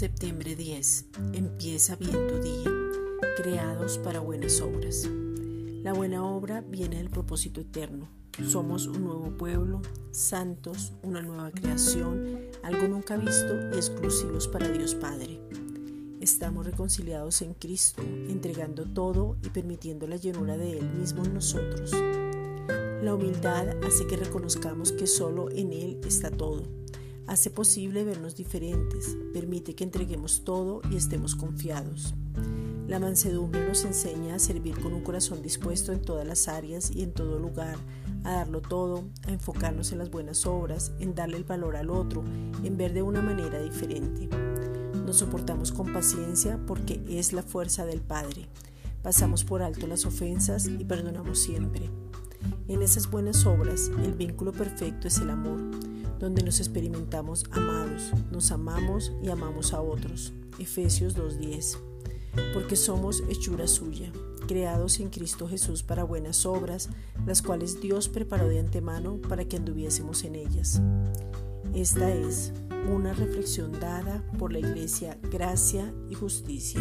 10. 0.00 1.04
Empieza 1.34 1.94
bien 1.94 2.26
tu 2.26 2.42
día, 2.42 2.68
creados 3.36 3.96
para 3.98 4.18
buenas 4.18 4.60
obras. 4.60 5.08
La 5.84 5.92
buena 5.92 6.26
obra 6.26 6.62
viene 6.62 6.96
del 6.96 7.10
propósito 7.10 7.60
eterno. 7.60 8.08
Somos 8.44 8.88
un 8.88 9.04
nuevo 9.04 9.30
pueblo, 9.36 9.82
santos, 10.10 10.94
una 11.04 11.22
nueva 11.22 11.52
creación, 11.52 12.40
algo 12.64 12.88
nunca 12.88 13.16
visto 13.16 13.54
y 13.72 13.76
exclusivos 13.76 14.48
para 14.48 14.68
Dios 14.68 14.96
Padre. 14.96 15.40
Estamos 16.20 16.66
reconciliados 16.66 17.40
en 17.42 17.54
Cristo, 17.54 18.02
entregando 18.02 18.86
todo 18.86 19.36
y 19.44 19.50
permitiendo 19.50 20.08
la 20.08 20.16
llenura 20.16 20.56
de 20.56 20.76
Él 20.76 20.90
mismo 20.90 21.24
en 21.24 21.34
nosotros. 21.34 21.92
La 21.92 23.14
humildad 23.14 23.68
hace 23.84 24.08
que 24.08 24.16
reconozcamos 24.16 24.90
que 24.90 25.06
solo 25.06 25.52
en 25.52 25.72
Él 25.72 26.00
está 26.04 26.32
todo 26.32 26.83
hace 27.26 27.50
posible 27.50 28.04
vernos 28.04 28.36
diferentes, 28.36 29.16
permite 29.32 29.74
que 29.74 29.84
entreguemos 29.84 30.42
todo 30.44 30.80
y 30.90 30.96
estemos 30.96 31.34
confiados. 31.34 32.14
La 32.86 32.98
mansedumbre 32.98 33.66
nos 33.66 33.84
enseña 33.84 34.34
a 34.34 34.38
servir 34.38 34.78
con 34.80 34.92
un 34.92 35.02
corazón 35.02 35.42
dispuesto 35.42 35.92
en 35.92 36.02
todas 36.02 36.26
las 36.26 36.48
áreas 36.48 36.90
y 36.90 37.02
en 37.02 37.12
todo 37.12 37.38
lugar, 37.38 37.76
a 38.24 38.32
darlo 38.32 38.60
todo, 38.60 39.04
a 39.26 39.32
enfocarnos 39.32 39.92
en 39.92 39.98
las 39.98 40.10
buenas 40.10 40.44
obras, 40.44 40.92
en 40.98 41.14
darle 41.14 41.38
el 41.38 41.44
valor 41.44 41.76
al 41.76 41.90
otro, 41.90 42.22
en 42.62 42.76
ver 42.76 42.92
de 42.92 43.02
una 43.02 43.22
manera 43.22 43.62
diferente. 43.62 44.28
Nos 45.06 45.16
soportamos 45.16 45.72
con 45.72 45.92
paciencia 45.92 46.60
porque 46.66 47.02
es 47.08 47.32
la 47.32 47.42
fuerza 47.42 47.86
del 47.86 48.00
Padre. 48.00 48.48
Pasamos 49.02 49.44
por 49.44 49.62
alto 49.62 49.86
las 49.86 50.06
ofensas 50.06 50.66
y 50.66 50.84
perdonamos 50.84 51.38
siempre. 51.38 51.90
En 52.68 52.82
esas 52.82 53.10
buenas 53.10 53.46
obras, 53.46 53.90
el 54.04 54.14
vínculo 54.14 54.52
perfecto 54.52 55.08
es 55.08 55.18
el 55.18 55.30
amor 55.30 55.60
donde 56.18 56.42
nos 56.42 56.58
experimentamos 56.58 57.44
amados, 57.50 58.12
nos 58.30 58.50
amamos 58.50 59.12
y 59.22 59.28
amamos 59.28 59.74
a 59.74 59.80
otros. 59.80 60.32
Efesios 60.58 61.16
2.10. 61.16 61.78
Porque 62.52 62.76
somos 62.76 63.22
hechura 63.28 63.66
suya, 63.66 64.10
creados 64.48 65.00
en 65.00 65.10
Cristo 65.10 65.46
Jesús 65.46 65.82
para 65.82 66.04
buenas 66.04 66.46
obras, 66.46 66.88
las 67.26 67.42
cuales 67.42 67.80
Dios 67.80 68.08
preparó 68.08 68.48
de 68.48 68.58
antemano 68.58 69.20
para 69.28 69.44
que 69.44 69.56
anduviésemos 69.56 70.24
en 70.24 70.36
ellas. 70.36 70.80
Esta 71.74 72.12
es 72.12 72.52
una 72.92 73.12
reflexión 73.12 73.72
dada 73.72 74.24
por 74.38 74.52
la 74.52 74.60
Iglesia 74.60 75.18
Gracia 75.30 75.92
y 76.08 76.14
Justicia. 76.14 76.80